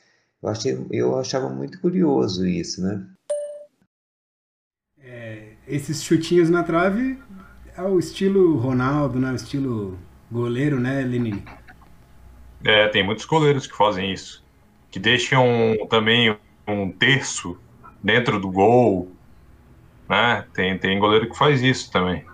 eu, 0.43 0.49
achei, 0.49 0.87
eu 0.91 1.19
achava 1.19 1.49
muito 1.49 1.81
curioso 1.81 2.47
isso, 2.47 2.83
né? 2.83 3.07
É, 4.99 5.55
esses 5.67 6.03
chutinhos 6.03 6.51
na 6.51 6.63
trave 6.63 7.19
é 7.77 7.83
o 7.83 7.99
estilo 7.99 8.57
Ronaldo, 8.59 9.19
né? 9.19 9.33
O 9.33 9.37
estilo 9.37 9.99
goleiro, 10.31 10.81
né, 10.81 11.03
Lenine? 11.03 11.45
É, 12.65 12.89
tem 12.89 13.05
muitos 13.05 13.25
goleiros 13.25 13.67
que 13.67 13.77
fazem 13.77 14.13
isso 14.13 14.43
que 14.93 14.99
deixam 14.99 15.75
também 15.89 16.37
um 16.69 16.93
terço 16.93 17.59
dentro 18.05 18.39
do 18.39 18.51
gol. 18.51 19.11
Né? 20.07 20.45
Tem, 20.53 20.79
tem 20.79 20.99
goleiro 20.99 21.31
que 21.31 21.37
faz 21.37 21.63
isso 21.63 21.91
também. 21.91 22.25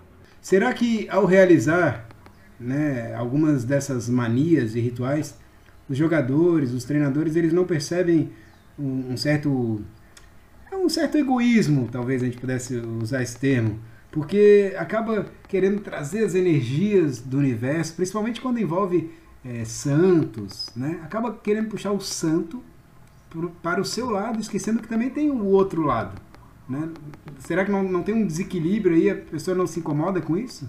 Será 0.40 0.74
que 0.74 1.08
ao 1.08 1.24
realizar 1.24 2.08
né, 2.58 3.14
algumas 3.14 3.64
dessas 3.64 4.08
manias 4.08 4.74
e 4.74 4.80
rituais, 4.80 5.38
os 5.88 5.96
jogadores, 5.96 6.72
os 6.72 6.84
treinadores, 6.84 7.36
eles 7.36 7.52
não 7.52 7.64
percebem 7.64 8.30
um, 8.78 9.12
um 9.12 9.16
certo. 9.16 9.82
É 10.70 10.76
um, 10.76 10.88
certo 10.88 11.16
egoísmo, 11.16 11.88
talvez 11.90 12.22
a 12.22 12.26
gente 12.26 12.38
pudesse 12.38 12.76
usar 12.76 13.22
esse 13.22 13.38
termo, 13.38 13.78
porque 14.10 14.74
acaba 14.76 15.26
querendo 15.48 15.80
trazer 15.80 16.24
as 16.24 16.34
energias 16.34 17.20
do 17.20 17.38
universo, 17.38 17.94
principalmente 17.94 18.40
quando 18.40 18.60
envolve 18.60 19.10
é, 19.42 19.64
santos, 19.64 20.68
né? 20.76 21.00
acaba 21.02 21.32
querendo 21.32 21.68
puxar 21.68 21.92
o 21.92 22.00
santo 22.00 22.62
para 23.62 23.80
o 23.80 23.84
seu 23.84 24.10
lado, 24.10 24.40
esquecendo 24.40 24.80
que 24.82 24.88
também 24.88 25.08
tem 25.08 25.30
o 25.30 25.46
outro 25.46 25.82
lado. 25.82 26.20
Né? 26.68 26.90
Será 27.38 27.64
que 27.64 27.70
não, 27.70 27.82
não 27.82 28.02
tem 28.02 28.14
um 28.14 28.26
desequilíbrio 28.26 28.94
aí? 28.94 29.10
A 29.10 29.16
pessoa 29.16 29.56
não 29.56 29.66
se 29.66 29.80
incomoda 29.80 30.20
com 30.20 30.36
isso? 30.36 30.68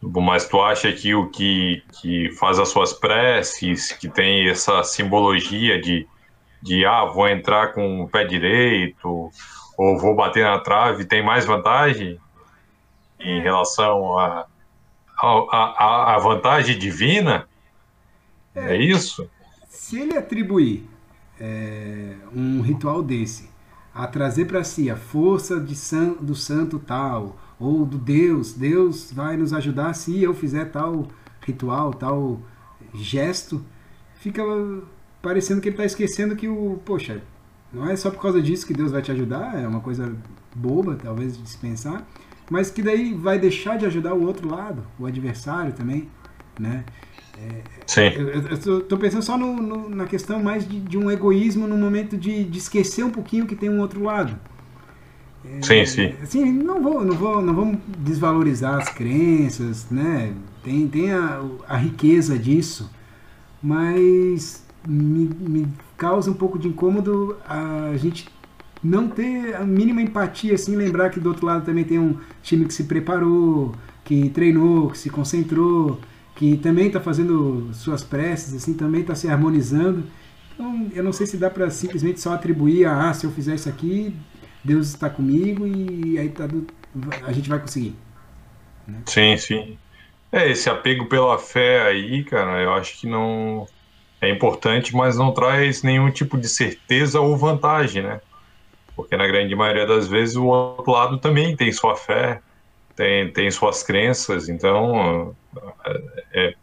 Mas 0.00 0.48
tu 0.48 0.60
acha 0.60 0.92
que 0.92 1.14
o 1.14 1.28
que, 1.28 1.82
que 2.00 2.30
faz 2.38 2.58
as 2.58 2.68
suas 2.68 2.92
preces, 2.92 3.92
que 3.92 4.08
tem 4.08 4.48
essa 4.48 4.82
simbologia 4.84 5.80
de, 5.80 6.06
de 6.62 6.86
ah, 6.86 7.04
vou 7.04 7.28
entrar 7.28 7.72
com 7.72 8.02
o 8.02 8.08
pé 8.08 8.24
direito, 8.24 9.30
ou 9.76 9.98
vou 9.98 10.14
bater 10.14 10.44
na 10.44 10.58
trave, 10.58 11.04
tem 11.04 11.22
mais 11.22 11.44
vantagem 11.44 12.18
em 13.18 13.40
relação 13.40 14.18
a, 14.18 14.46
a, 15.20 15.28
a, 15.50 16.14
a 16.14 16.18
vantagem 16.18 16.78
divina? 16.78 17.48
É, 18.54 18.74
é, 18.74 18.76
isso? 18.76 19.28
Se 19.68 20.00
ele 20.00 20.16
atribuir 20.16 20.88
é, 21.40 22.14
um 22.34 22.60
ritual 22.60 23.02
desse 23.02 23.48
a 23.94 24.06
trazer 24.06 24.44
para 24.44 24.62
si 24.62 24.90
a 24.90 24.96
força 24.96 25.60
de 25.60 25.74
san, 25.74 26.12
do 26.20 26.34
santo 26.34 26.78
tal, 26.78 27.36
ou 27.58 27.84
do 27.84 27.98
Deus, 27.98 28.52
Deus 28.52 29.12
vai 29.12 29.36
nos 29.36 29.52
ajudar 29.52 29.92
se 29.94 30.22
eu 30.22 30.34
fizer 30.34 30.66
tal 30.66 31.08
ritual, 31.40 31.92
tal 31.92 32.40
gesto, 32.94 33.64
fica 34.16 34.42
parecendo 35.20 35.60
que 35.60 35.68
ele 35.68 35.74
está 35.74 35.84
esquecendo 35.84 36.36
que 36.36 36.48
o, 36.48 36.80
poxa, 36.84 37.22
não 37.72 37.88
é 37.88 37.96
só 37.96 38.10
por 38.10 38.20
causa 38.22 38.40
disso 38.40 38.66
que 38.66 38.72
Deus 38.72 38.90
vai 38.90 39.02
te 39.02 39.10
ajudar, 39.10 39.60
é 39.60 39.66
uma 39.66 39.80
coisa 39.80 40.14
boba, 40.54 40.96
talvez, 40.96 41.36
de 41.36 41.48
se 41.48 41.58
pensar, 41.58 42.06
mas 42.50 42.70
que 42.70 42.82
daí 42.82 43.12
vai 43.12 43.38
deixar 43.38 43.76
de 43.76 43.86
ajudar 43.86 44.14
o 44.14 44.24
outro 44.24 44.48
lado, 44.48 44.82
o 44.98 45.06
adversário 45.06 45.72
também, 45.72 46.08
né? 46.58 46.84
Sim. 47.86 48.00
Eu 48.00 48.78
estou 48.80 48.98
pensando 48.98 49.22
só 49.22 49.38
no, 49.38 49.54
no, 49.56 49.88
na 49.88 50.06
questão 50.06 50.42
mais 50.42 50.68
de, 50.68 50.80
de, 50.80 50.98
um 50.98 51.10
egoísmo 51.10 51.66
no 51.66 51.76
momento 51.76 52.16
de, 52.16 52.44
de, 52.44 52.58
esquecer 52.58 53.04
um 53.04 53.10
pouquinho 53.10 53.46
que 53.46 53.54
tem 53.54 53.70
um 53.70 53.80
outro 53.80 54.02
lado. 54.02 54.38
Sim, 55.62 55.84
sim. 55.86 56.14
Assim, 56.22 56.52
não 56.52 56.82
vou, 56.82 57.04
não 57.04 57.14
vou, 57.14 57.40
não 57.40 57.54
vamos 57.54 57.78
desvalorizar 57.98 58.76
as 58.76 58.88
crenças, 58.88 59.88
né? 59.90 60.32
Tem, 60.62 60.86
tem 60.88 61.12
a, 61.12 61.42
a 61.66 61.76
riqueza 61.76 62.38
disso, 62.38 62.90
mas 63.62 64.64
me, 64.86 65.30
me 65.40 65.68
causa 65.96 66.30
um 66.30 66.34
pouco 66.34 66.58
de 66.58 66.68
incômodo 66.68 67.36
a 67.46 67.96
gente 67.96 68.28
não 68.82 69.08
ter 69.08 69.56
a 69.56 69.64
mínima 69.64 70.02
empatia, 70.02 70.54
assim, 70.54 70.76
lembrar 70.76 71.10
que 71.10 71.18
do 71.18 71.28
outro 71.28 71.46
lado 71.46 71.64
também 71.64 71.84
tem 71.84 71.98
um 71.98 72.16
time 72.42 72.64
que 72.64 72.74
se 72.74 72.84
preparou, 72.84 73.74
que 74.04 74.28
treinou, 74.30 74.90
que 74.90 74.98
se 74.98 75.10
concentrou 75.10 75.98
que 76.38 76.56
também 76.56 76.86
está 76.86 77.00
fazendo 77.00 77.68
suas 77.74 78.04
preces, 78.04 78.54
assim, 78.54 78.72
também 78.72 79.00
está 79.00 79.12
se 79.12 79.28
harmonizando. 79.28 80.04
Então, 80.54 80.86
eu 80.94 81.02
não 81.02 81.12
sei 81.12 81.26
se 81.26 81.36
dá 81.36 81.50
para 81.50 81.68
simplesmente 81.68 82.20
só 82.20 82.32
atribuir 82.32 82.84
a, 82.84 83.10
ah, 83.10 83.12
se 83.12 83.26
eu 83.26 83.32
fizer 83.32 83.56
isso 83.56 83.68
aqui, 83.68 84.14
Deus 84.68 84.88
está 84.88 85.08
comigo 85.08 85.66
e 85.66 86.18
aí 86.18 86.28
tá 86.28 86.44
a 87.26 87.32
gente 87.32 87.48
vai 87.48 87.58
conseguir. 87.58 87.94
Né? 88.86 89.00
Sim, 89.06 89.36
sim. 89.36 89.78
É, 90.30 90.50
esse 90.50 90.68
apego 90.68 91.06
pela 91.06 91.38
fé 91.38 91.82
aí, 91.82 92.22
cara, 92.22 92.60
eu 92.60 92.74
acho 92.74 93.00
que 93.00 93.06
não 93.06 93.66
é 94.20 94.28
importante, 94.30 94.94
mas 94.94 95.16
não 95.16 95.32
traz 95.32 95.82
nenhum 95.82 96.10
tipo 96.10 96.36
de 96.36 96.48
certeza 96.48 97.18
ou 97.20 97.36
vantagem, 97.36 98.02
né? 98.02 98.20
Porque 98.94 99.16
na 99.16 99.26
grande 99.26 99.54
maioria 99.54 99.86
das 99.86 100.06
vezes 100.06 100.36
o 100.36 100.44
outro 100.44 100.92
lado 100.92 101.18
também 101.18 101.56
tem 101.56 101.72
sua 101.72 101.96
fé, 101.96 102.40
tem, 102.94 103.32
tem 103.32 103.50
suas 103.50 103.82
crenças, 103.82 104.48
então 104.48 105.34
é, 105.86 106.02
é, 106.34 106.54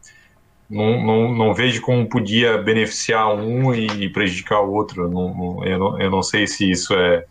não, 0.70 1.04
não, 1.04 1.34
não, 1.34 1.54
vejo 1.54 1.82
como 1.82 2.08
podia 2.08 2.58
beneficiar 2.58 3.34
um 3.34 3.74
e 3.74 4.10
prejudicar 4.10 4.62
o 4.62 4.74
outro. 4.74 5.10
Não, 5.10 5.64
eu, 5.66 5.98
eu 6.00 6.12
não 6.12 6.22
sei 6.22 6.46
se 6.46 6.70
isso 6.70 6.94
é, 6.94 7.26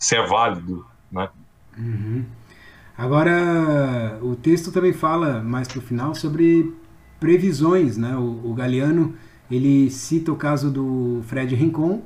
se 0.00 0.16
é 0.16 0.26
válido, 0.26 0.84
né? 1.12 1.28
Uhum. 1.78 2.24
Agora, 2.98 4.18
o 4.22 4.34
texto 4.34 4.72
também 4.72 4.92
fala 4.92 5.42
mais 5.42 5.68
para 5.68 5.78
o 5.78 5.82
final 5.82 6.14
sobre 6.14 6.74
previsões, 7.20 7.96
né? 7.96 8.16
O, 8.16 8.50
o 8.50 8.54
Galeano 8.54 9.14
ele 9.50 9.90
cita 9.90 10.32
o 10.32 10.36
caso 10.36 10.70
do 10.70 11.22
Fred 11.26 11.54
Rincon 11.54 12.02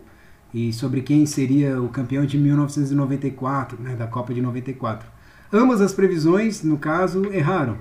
e 0.53 0.73
sobre 0.73 1.03
quem 1.03 1.25
seria 1.27 1.81
o 1.81 1.89
campeão 1.89 2.25
de 2.25 2.39
1994, 2.39 3.81
né, 3.81 3.95
da 3.97 4.07
Copa 4.07 4.33
de 4.33 4.41
94. 4.41 5.09
Ambas 5.53 5.81
as 5.81 5.93
previsões, 5.93 6.63
no 6.63 6.79
caso, 6.79 7.27
erraram. 7.33 7.77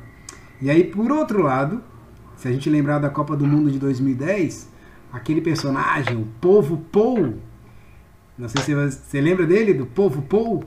E 0.61 0.69
aí, 0.69 0.83
por 0.83 1.11
outro 1.11 1.41
lado, 1.41 1.81
se 2.35 2.47
a 2.47 2.51
gente 2.51 2.69
lembrar 2.69 2.99
da 2.99 3.09
Copa 3.09 3.37
do 3.37 3.45
Mundo 3.45 3.71
de 3.71 3.79
2010, 3.79 4.69
aquele 5.11 5.39
personagem, 5.39 6.17
o 6.17 6.25
Povo 6.41 6.77
Paul, 6.91 7.35
não 8.37 8.49
sei 8.49 8.61
se 8.61 8.73
você 8.75 9.21
lembra 9.21 9.45
dele, 9.45 9.73
do 9.73 9.85
Povo 9.85 10.21
Paul? 10.21 10.63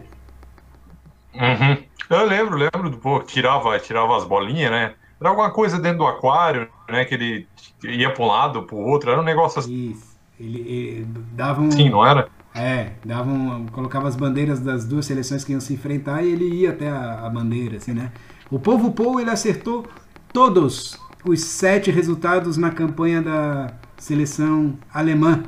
Uhum. 1.35 1.85
Eu 2.09 2.25
lembro, 2.25 2.57
lembro 2.57 2.91
do 2.91 2.99
povo, 2.99 3.25
tirava, 3.25 3.79
tirava 3.79 4.17
as 4.17 4.25
bolinhas, 4.25 4.71
né? 4.71 4.95
Era 5.21 5.31
alguma 5.31 5.51
coisa 5.51 5.79
dentro 5.79 5.99
do 5.99 6.07
aquário, 6.07 6.69
né? 6.89 7.05
Que 7.05 7.15
ele 7.15 7.49
ia 7.83 8.13
para 8.13 8.25
um 8.25 8.29
lado, 8.29 8.63
para 8.63 8.77
o 8.77 8.81
outro, 8.81 9.11
era 9.11 9.21
um 9.21 9.25
negócio 9.25 9.59
assim. 9.59 9.91
Isso. 9.91 10.17
Ele, 10.39 10.61
ele 10.61 11.07
dava 11.33 11.61
um. 11.61 11.71
Sim, 11.71 11.91
não 11.91 12.07
era? 12.07 12.29
É, 12.55 12.93
davam, 13.05 13.67
colocava 13.73 14.09
as 14.09 14.17
bandeiras 14.17 14.61
das 14.61 14.87
duas 14.87 15.05
seleções 15.05 15.45
que 15.45 15.53
iam 15.53 15.61
se 15.61 15.75
enfrentar 15.75 16.23
e 16.23 16.33
ele 16.33 16.49
ia 16.49 16.71
até 16.71 16.89
a, 16.89 17.27
a 17.27 17.29
bandeira, 17.31 17.77
assim, 17.77 17.93
né? 17.93 18.13
O 18.51 18.59
povo 18.59 18.93
Pou 18.93 19.21
ele 19.21 19.31
acertou 19.31 19.87
todos 20.33 20.99
os 21.25 21.43
sete 21.43 21.91
resultados 21.91 22.57
na 22.57 22.71
campanha 22.71 23.21
da 23.21 23.75
seleção 23.99 24.79
alemã, 24.93 25.43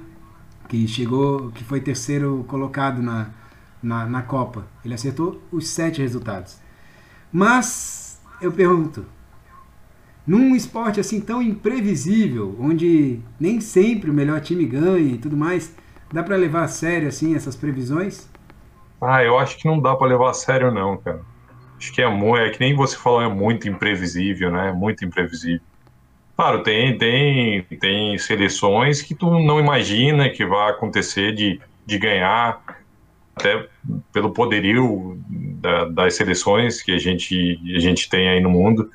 que 0.68 0.87
chegou, 0.87 1.50
que 1.52 1.64
foi 1.64 1.80
terceiro 1.80 2.44
colocado 2.48 3.02
na, 3.02 3.30
na, 3.82 4.06
na 4.06 4.22
Copa. 4.22 4.66
Ele 4.84 4.94
acertou 4.94 5.42
os 5.50 5.68
sete 5.68 6.00
resultados. 6.00 6.58
Mas 7.32 8.20
eu 8.40 8.52
pergunto, 8.52 9.06
num 10.26 10.54
esporte 10.54 11.00
assim 11.00 11.20
tão 11.20 11.42
imprevisível, 11.42 12.56
onde 12.60 13.20
nem 13.40 13.60
sempre 13.60 14.10
o 14.10 14.14
melhor 14.14 14.40
time 14.40 14.64
ganha 14.66 15.14
e 15.14 15.18
tudo 15.18 15.37
mais, 15.37 15.75
Dá 16.12 16.22
para 16.22 16.37
levar 16.37 16.62
a 16.62 16.68
sério 16.68 17.08
assim 17.08 17.34
essas 17.34 17.54
previsões? 17.54 18.28
Ah, 19.00 19.22
eu 19.22 19.38
acho 19.38 19.58
que 19.58 19.68
não 19.68 19.80
dá 19.80 19.94
para 19.94 20.06
levar 20.06 20.30
a 20.30 20.34
sério 20.34 20.72
não, 20.72 20.96
cara. 20.96 21.20
Acho 21.76 21.92
que 21.92 22.02
é, 22.02 22.06
é 22.06 22.50
que 22.50 22.60
nem 22.60 22.75
você 22.75 22.96
falou, 22.96 23.22
é 23.22 23.28
muito 23.28 23.68
imprevisível, 23.68 24.50
né? 24.50 24.72
Muito 24.72 25.04
imprevisível. 25.04 25.60
Claro, 26.38 26.62
tem, 26.62 26.97
tem, 26.97 27.64
tem 27.80 28.16
seleções 28.16 29.02
que 29.02 29.12
tu 29.12 29.28
não 29.40 29.59
imagina 29.59 30.30
que 30.30 30.47
vai 30.47 30.71
acontecer 30.71 31.35
de, 31.35 31.61
de 31.85 31.99
ganhar, 31.99 32.62
até 33.35 33.68
pelo 34.12 34.30
poderio 34.30 35.21
da, 35.28 35.87
das 35.87 36.14
seleções 36.14 36.80
que 36.80 36.92
a 36.92 36.99
gente, 36.99 37.61
a 37.75 37.80
gente 37.80 38.09
tem 38.09 38.28
aí 38.28 38.40
no 38.40 38.50
mundo. 38.50 38.88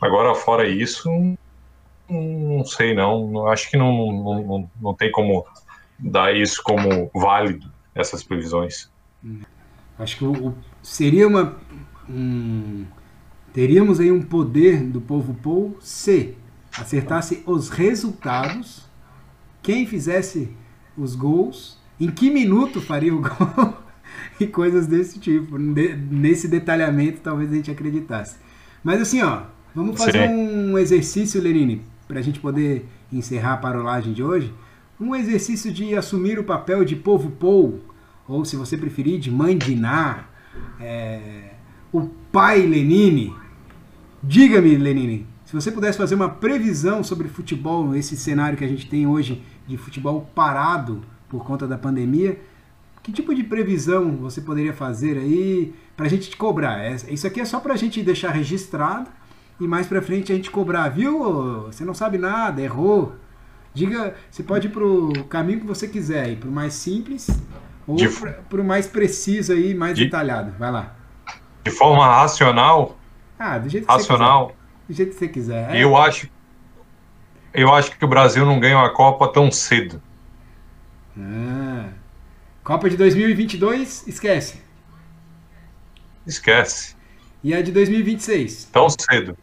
Agora, 0.00 0.36
fora 0.36 0.68
isso, 0.68 1.10
não 2.08 2.64
sei 2.64 2.94
não. 2.94 3.48
Acho 3.48 3.68
que 3.68 3.76
não, 3.76 3.90
não, 4.12 4.70
não, 4.80 4.94
tem 4.94 5.10
como 5.10 5.44
dar 5.98 6.32
isso 6.32 6.62
como 6.62 7.10
válido, 7.12 7.68
essas 7.92 8.22
previsões. 8.22 8.88
Acho 9.98 10.16
que 10.16 10.52
seria 10.80 11.26
uma. 11.26 11.56
Um, 12.08 12.86
teríamos 13.56 13.98
aí 14.00 14.12
um 14.12 14.20
poder 14.20 14.82
do 14.82 15.00
povo 15.00 15.32
Pou 15.32 15.78
se 15.80 16.34
acertasse 16.78 17.42
os 17.46 17.70
resultados, 17.70 18.84
quem 19.62 19.86
fizesse 19.86 20.50
os 20.94 21.16
gols, 21.16 21.80
em 21.98 22.10
que 22.10 22.28
minuto 22.28 22.82
faria 22.82 23.14
o 23.14 23.22
gol 23.24 23.74
e 24.38 24.46
coisas 24.46 24.86
desse 24.86 25.18
tipo. 25.18 25.56
nesse 25.56 26.46
detalhamento 26.46 27.22
talvez 27.22 27.50
a 27.50 27.54
gente 27.54 27.70
acreditasse. 27.70 28.36
Mas 28.84 29.00
assim, 29.00 29.22
ó, 29.22 29.44
vamos 29.74 29.96
fazer 29.96 30.28
Sim. 30.28 30.34
um 30.34 30.76
exercício, 30.76 31.40
Lenine, 31.40 31.80
para 32.06 32.18
a 32.18 32.22
gente 32.22 32.38
poder 32.38 32.86
encerrar 33.10 33.54
a 33.54 33.56
parolagem 33.56 34.12
de 34.12 34.22
hoje 34.22 34.52
um 35.00 35.16
exercício 35.16 35.72
de 35.72 35.96
assumir 35.96 36.38
o 36.38 36.44
papel 36.44 36.84
de 36.84 36.94
povo 36.94 37.30
pou, 37.30 37.80
ou 38.28 38.44
se 38.44 38.54
você 38.54 38.76
preferir, 38.76 39.18
de 39.18 39.30
mãe 39.30 39.56
Diná, 39.56 40.26
é, 40.78 41.54
o 41.90 42.02
pai 42.30 42.60
Lenine. 42.60 43.45
Diga-me, 44.26 44.76
Lenine, 44.76 45.26
se 45.44 45.52
você 45.54 45.70
pudesse 45.70 45.96
fazer 45.96 46.16
uma 46.16 46.28
previsão 46.28 47.04
sobre 47.04 47.28
futebol, 47.28 47.94
esse 47.94 48.16
cenário 48.16 48.58
que 48.58 48.64
a 48.64 48.68
gente 48.68 48.88
tem 48.88 49.06
hoje 49.06 49.40
de 49.68 49.76
futebol 49.76 50.28
parado 50.34 51.02
por 51.28 51.44
conta 51.44 51.66
da 51.66 51.78
pandemia, 51.78 52.36
que 53.04 53.12
tipo 53.12 53.32
de 53.32 53.44
previsão 53.44 54.16
você 54.16 54.40
poderia 54.40 54.72
fazer 54.72 55.16
aí 55.16 55.72
para 55.96 56.06
a 56.06 56.08
gente 56.08 56.28
te 56.28 56.36
cobrar? 56.36 56.84
É, 56.84 56.96
isso 57.08 57.24
aqui 57.26 57.40
é 57.40 57.44
só 57.44 57.60
para 57.60 57.74
a 57.74 57.76
gente 57.76 58.02
deixar 58.02 58.30
registrado 58.32 59.08
e 59.60 59.68
mais 59.68 59.86
para 59.86 60.02
frente 60.02 60.32
a 60.32 60.34
gente 60.34 60.50
cobrar, 60.50 60.88
viu? 60.88 61.62
Você 61.66 61.84
não 61.84 61.94
sabe 61.94 62.18
nada, 62.18 62.60
errou. 62.60 63.14
Diga, 63.72 64.14
você 64.28 64.42
pode 64.42 64.66
ir 64.66 64.70
para 64.70 64.84
o 64.84 65.24
caminho 65.24 65.60
que 65.60 65.66
você 65.66 65.86
quiser, 65.86 66.30
ir 66.32 66.36
para 66.36 66.48
o 66.48 66.52
mais 66.52 66.72
simples 66.74 67.28
Ou 67.86 67.94
De- 67.94 68.08
para 68.08 68.60
o 68.60 68.64
mais 68.64 68.88
preciso 68.88 69.52
aí, 69.52 69.72
mais 69.72 69.96
De- 69.96 70.04
detalhado. 70.06 70.50
Vai 70.58 70.72
lá. 70.72 70.96
De 71.64 71.70
forma 71.70 72.04
racional, 72.04 72.98
Ah, 73.38 73.58
do 73.58 73.68
jeito 73.68 73.86
que 73.86 73.92
racional, 73.92 74.48
você 74.48 74.54
quiser. 74.54 74.56
Do 74.88 74.94
jeito 74.94 75.10
que 75.12 75.18
você 75.18 75.28
quiser. 75.28 75.74
É, 75.74 75.82
eu 75.82 75.96
acho 75.96 76.28
eu 77.52 77.72
acho 77.74 77.96
que 77.96 78.04
o 78.04 78.08
Brasil 78.08 78.44
não 78.44 78.60
ganha 78.60 78.76
uma 78.76 78.92
Copa 78.92 79.28
tão 79.32 79.50
cedo. 79.50 80.02
Ah. 81.18 81.88
Copa 82.62 82.90
de 82.90 82.96
2022, 82.96 84.06
esquece. 84.06 84.60
Esquece. 86.26 86.96
E 87.42 87.54
a 87.54 87.62
de 87.62 87.70
2026? 87.72 88.66
Tão 88.72 88.88
cedo. 88.90 89.36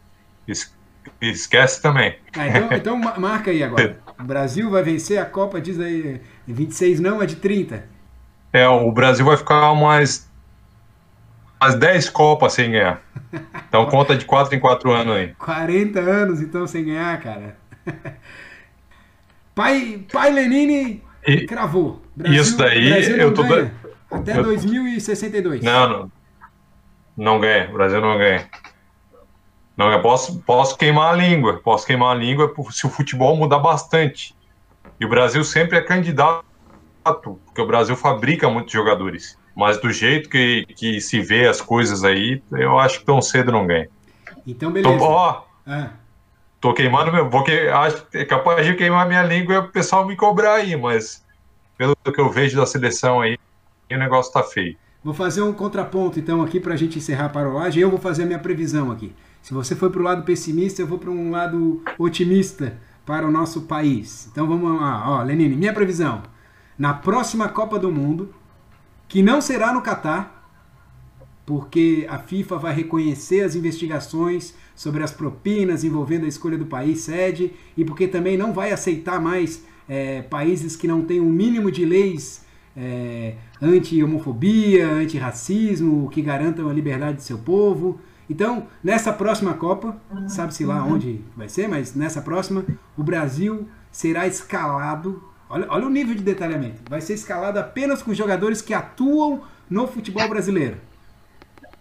Es- 0.46 0.72
Esquece 1.20 1.80
também. 1.82 2.18
Ah, 2.36 2.46
então, 2.48 2.68
então 2.72 2.96
ma- 2.98 3.18
marca 3.18 3.50
aí 3.50 3.62
agora. 3.62 3.98
O 4.18 4.22
Brasil 4.24 4.70
vai 4.70 4.82
vencer 4.82 5.18
a 5.18 5.24
Copa, 5.24 5.60
diz 5.60 5.78
aí. 5.80 6.20
26 6.46 7.00
não, 7.00 7.22
é 7.22 7.26
de 7.26 7.36
30. 7.36 7.84
É, 8.52 8.68
o 8.68 8.90
Brasil 8.92 9.24
vai 9.24 9.36
ficar 9.36 9.70
umas, 9.72 10.30
umas 11.64 11.74
10 11.76 12.10
Copas 12.10 12.52
sem 12.52 12.70
ganhar. 12.70 13.00
Então 13.68 13.86
conta 13.90 14.16
de 14.16 14.24
4 14.24 14.54
em 14.54 14.60
4 14.60 14.90
anos 14.92 15.16
aí. 15.16 15.34
40 15.38 16.00
anos 16.00 16.40
então 16.40 16.66
sem 16.66 16.84
ganhar, 16.84 17.18
cara. 17.20 17.56
Pai, 19.54 20.04
pai 20.12 20.32
Lenine 20.32 21.00
E- 21.24 21.46
cravou. 21.46 22.02
Isso 22.24 22.56
daí, 22.56 22.90
Brasil 22.90 23.16
eu 23.16 23.32
tô 23.32 23.44
ganha 23.44 23.72
até 24.10 24.36
eu- 24.36 24.42
2062. 24.42 25.62
Não, 25.62 25.88
não. 25.88 26.12
Não 27.16 27.40
ganha. 27.40 27.70
O 27.70 27.72
Brasil 27.74 28.00
não 28.00 28.18
ganha. 28.18 28.48
Não, 29.76 29.90
eu 29.92 30.02
posso, 30.02 30.40
posso 30.40 30.76
queimar 30.76 31.12
a 31.14 31.16
língua. 31.16 31.60
Posso 31.62 31.86
queimar 31.86 32.10
a 32.10 32.18
língua 32.18 32.52
se 32.70 32.86
o 32.86 32.90
futebol 32.90 33.36
mudar 33.36 33.58
bastante. 33.60 34.34
E 34.98 35.04
o 35.04 35.08
Brasil 35.08 35.42
sempre 35.44 35.78
é 35.78 35.82
candidato, 35.82 36.44
porque 37.04 37.60
o 37.60 37.66
Brasil 37.66 37.96
fabrica 37.96 38.48
muitos 38.50 38.72
jogadores. 38.72 39.38
Mas 39.54 39.78
do 39.80 39.90
jeito 39.92 40.28
que, 40.28 40.66
que 40.76 41.00
se 41.00 41.20
vê 41.20 41.46
as 41.46 41.60
coisas 41.60 42.02
aí, 42.02 42.42
eu 42.52 42.78
acho 42.78 43.00
que 43.00 43.06
tão 43.06 43.22
cedo 43.22 43.52
não 43.52 43.66
ganha. 43.66 43.88
Então, 44.46 44.70
beleza. 44.70 45.02
ó, 45.02 45.42
Ah, 45.66 45.90
tô 46.60 46.74
queimando 46.74 47.12
meu. 47.12 47.30
Vou 47.30 47.44
que, 47.44 47.52
acho 47.68 48.04
que 48.06 48.18
é 48.18 48.24
capaz 48.24 48.66
de 48.66 48.74
queimar 48.74 49.06
minha 49.06 49.22
língua 49.22 49.54
e 49.54 49.58
o 49.58 49.68
pessoal 49.68 50.06
me 50.06 50.16
cobrar 50.16 50.54
aí, 50.54 50.76
mas 50.76 51.24
pelo 51.78 51.94
que 51.96 52.20
eu 52.20 52.30
vejo 52.30 52.56
da 52.56 52.66
seleção 52.66 53.20
aí, 53.20 53.38
o 53.90 53.96
negócio 53.96 54.32
tá 54.32 54.42
feio. 54.42 54.76
vou 55.02 55.14
fazer 55.14 55.42
um 55.42 55.52
contraponto 55.52 56.18
então 56.18 56.42
aqui 56.42 56.58
para 56.58 56.74
a 56.74 56.76
gente 56.76 56.98
encerrar 56.98 57.26
a 57.26 57.28
parolagem. 57.28 57.82
Eu 57.82 57.90
vou 57.90 57.98
fazer 57.98 58.24
a 58.24 58.26
minha 58.26 58.38
previsão 58.38 58.90
aqui. 58.90 59.14
Se 59.40 59.52
você 59.54 59.76
foi 59.76 59.90
para 59.90 60.00
o 60.00 60.02
lado 60.02 60.22
pessimista, 60.24 60.80
eu 60.82 60.86
vou 60.86 60.98
para 60.98 61.10
um 61.10 61.30
lado 61.30 61.82
otimista 61.98 62.76
para 63.04 63.26
o 63.26 63.30
nosso 63.30 63.62
país. 63.62 64.26
Então 64.32 64.46
vamos 64.48 64.80
lá. 64.80 65.04
Ó, 65.10 65.22
Lenine, 65.22 65.54
minha 65.54 65.72
previsão. 65.74 66.22
Na 66.78 66.94
próxima 66.94 67.48
Copa 67.48 67.78
do 67.78 67.92
Mundo, 67.92 68.34
que 69.14 69.22
não 69.22 69.40
será 69.40 69.72
no 69.72 69.80
Catar, 69.80 70.50
porque 71.46 72.04
a 72.10 72.18
FIFA 72.18 72.58
vai 72.58 72.74
reconhecer 72.74 73.42
as 73.42 73.54
investigações 73.54 74.54
sobre 74.74 75.04
as 75.04 75.12
propinas 75.12 75.84
envolvendo 75.84 76.24
a 76.24 76.28
escolha 76.28 76.58
do 76.58 76.66
país 76.66 77.02
sede 77.02 77.52
e 77.76 77.84
porque 77.84 78.08
também 78.08 78.36
não 78.36 78.52
vai 78.52 78.72
aceitar 78.72 79.20
mais 79.20 79.64
é, 79.88 80.22
países 80.22 80.74
que 80.74 80.88
não 80.88 81.02
têm 81.02 81.20
um 81.20 81.30
mínimo 81.30 81.70
de 81.70 81.84
leis 81.84 82.44
é, 82.76 83.36
anti-homofobia, 83.62 84.90
anti-racismo, 84.90 86.10
que 86.10 86.20
garantam 86.20 86.68
a 86.68 86.72
liberdade 86.72 87.18
de 87.18 87.22
seu 87.22 87.38
povo. 87.38 88.00
Então, 88.28 88.66
nessa 88.82 89.12
próxima 89.12 89.54
Copa, 89.54 89.96
sabe-se 90.26 90.64
lá 90.64 90.84
onde 90.84 91.20
vai 91.36 91.48
ser, 91.48 91.68
mas 91.68 91.94
nessa 91.94 92.20
próxima, 92.20 92.64
o 92.98 93.04
Brasil 93.04 93.68
será 93.92 94.26
escalado. 94.26 95.22
Olha, 95.54 95.66
olha 95.68 95.86
o 95.86 95.90
nível 95.90 96.16
de 96.16 96.22
detalhamento. 96.22 96.82
Vai 96.90 97.00
ser 97.00 97.14
escalado 97.14 97.60
apenas 97.60 98.02
com 98.02 98.12
jogadores 98.12 98.60
que 98.60 98.74
atuam 98.74 99.42
no 99.70 99.86
futebol 99.86 100.28
brasileiro. 100.28 100.78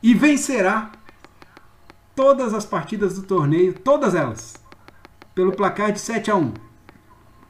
E 0.01 0.13
vencerá 0.13 0.91
todas 2.15 2.53
as 2.53 2.67
partidas 2.67 3.15
do 3.15 3.23
torneio, 3.23 3.73
todas 3.73 4.13
elas, 4.13 4.53
pelo 5.33 5.53
placar 5.53 5.91
de 5.91 5.99
7 5.99 6.29
a 6.29 6.35
1 6.35 6.53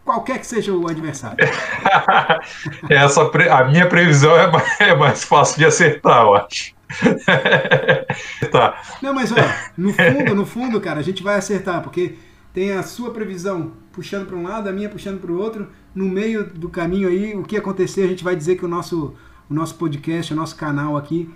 Qualquer 0.06 0.40
que 0.40 0.48
seja 0.48 0.72
o 0.72 0.88
adversário. 0.88 1.38
Essa, 2.90 3.26
pre- 3.26 3.50
a 3.50 3.66
minha 3.66 3.88
previsão 3.90 4.38
é 4.38 4.50
mais, 4.50 4.80
é 4.82 4.96
mais 4.96 5.24
fácil 5.26 5.58
de 5.58 5.66
acertar, 5.66 6.24
eu 6.24 6.36
acho. 6.36 6.74
tá. 8.50 8.82
Não, 9.02 9.14
mas 9.14 9.30
olha, 9.32 9.54
no 9.78 9.94
fundo, 9.94 10.36
no 10.36 10.46
fundo, 10.46 10.80
cara, 10.80 11.00
a 11.00 11.04
gente 11.04 11.22
vai 11.22 11.36
acertar, 11.36 11.82
porque 11.82 12.16
tem 12.54 12.72
a 12.72 12.84
sua 12.84 13.12
previsão 13.12 13.72
puxando 13.92 14.28
para 14.28 14.36
um 14.36 14.44
lado, 14.44 14.70
a 14.70 14.72
minha 14.72 14.88
puxando 14.88 15.20
para 15.20 15.32
o 15.32 15.38
outro. 15.38 15.68
No 15.94 16.06
meio 16.06 16.46
do 16.46 16.70
caminho 16.70 17.10
aí, 17.10 17.36
o 17.36 17.44
que 17.44 17.58
acontecer, 17.58 18.04
a 18.04 18.08
gente 18.08 18.24
vai 18.24 18.36
dizer 18.36 18.56
que 18.56 18.66
o 18.66 18.68
nosso, 18.68 19.16
o 19.50 19.54
nosso 19.54 19.76
podcast, 19.76 20.32
o 20.34 20.36
nosso 20.36 20.56
canal 20.56 20.96
aqui 20.96 21.30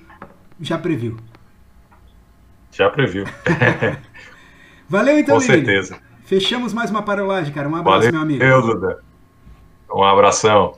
já 0.61 0.77
previu. 0.77 1.17
Já 2.71 2.89
previu. 2.89 3.25
Valeu 4.87 5.17
então, 5.17 5.35
Com 5.35 5.41
Lili. 5.41 5.53
certeza. 5.53 5.99
Fechamos 6.23 6.73
mais 6.73 6.91
uma 6.91 7.01
parolagem, 7.01 7.53
cara. 7.53 7.67
Um 7.67 7.75
abraço, 7.75 7.97
Valeu, 7.97 8.11
meu 8.11 8.21
amigo. 8.21 8.61
Duda. 8.61 9.01
Um 9.91 10.03
abração. 10.03 10.77